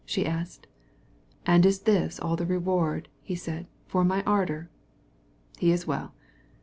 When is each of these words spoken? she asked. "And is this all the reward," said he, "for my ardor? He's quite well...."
she 0.03 0.25
asked. 0.25 0.65
"And 1.45 1.63
is 1.63 1.81
this 1.81 2.19
all 2.19 2.35
the 2.35 2.47
reward," 2.47 3.07
said 3.35 3.61
he, 3.65 3.69
"for 3.85 4.03
my 4.03 4.23
ardor? 4.23 4.71
He's 5.59 5.83
quite 5.85 5.95
well...." 5.95 6.15